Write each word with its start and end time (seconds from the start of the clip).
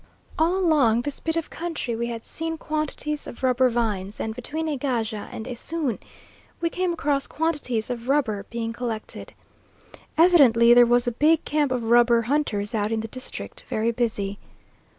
All 0.39 0.55
along 0.57 1.01
this 1.03 1.19
bit 1.19 1.35
of 1.37 1.51
country 1.51 1.95
we 1.95 2.07
had 2.07 2.25
seen 2.25 2.57
quantities 2.57 3.27
of 3.27 3.43
rubber 3.43 3.69
vines, 3.69 4.19
and 4.19 4.33
between 4.33 4.67
Egaja 4.67 5.29
and 5.31 5.45
Esoon 5.47 5.99
we 6.59 6.71
came 6.71 6.91
across 6.93 7.27
quantities 7.27 7.91
of 7.91 8.09
rubber 8.09 8.47
being 8.49 8.73
collected. 8.73 9.31
Evidently 10.17 10.73
there 10.73 10.87
was 10.87 11.05
a 11.05 11.11
big 11.11 11.45
camp 11.45 11.71
of 11.71 11.83
rubber 11.83 12.23
hunters 12.23 12.73
out 12.73 12.91
in 12.91 13.01
the 13.01 13.07
district 13.09 13.63
very 13.69 13.91
busy. 13.91 14.39